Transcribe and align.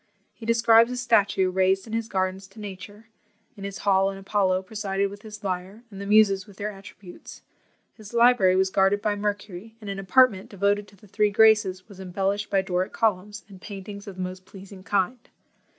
He 0.33 0.47
describes 0.47 0.89
a 0.91 0.97
statue 0.97 1.51
raised 1.51 1.85
in 1.85 1.93
his 1.93 2.07
gardens 2.07 2.47
to 2.47 2.59
NATURE; 2.59 3.09
in 3.55 3.63
his 3.63 3.77
hall 3.85 4.09
an 4.09 4.17
Apollo 4.17 4.63
presided 4.63 5.11
with 5.11 5.21
his 5.21 5.43
lyre, 5.43 5.83
and 5.91 6.01
the 6.01 6.07
Muses 6.07 6.47
with 6.47 6.57
their 6.57 6.71
attributes; 6.71 7.43
his 7.93 8.11
library 8.11 8.55
was 8.55 8.71
guarded 8.71 8.99
by 9.03 9.15
Mercury, 9.15 9.75
and 9.79 9.91
an 9.91 9.99
apartment 9.99 10.49
devoted 10.49 10.87
to 10.87 10.95
the 10.95 11.05
three 11.07 11.29
Graces 11.29 11.87
was 11.87 11.99
embellished 11.99 12.49
by 12.49 12.63
Doric 12.63 12.93
columns, 12.93 13.45
and 13.47 13.61
paintings 13.61 14.07
of 14.07 14.15
the 14.15 14.23
most 14.23 14.43
pleasing 14.43 14.81
kind. 14.81 15.19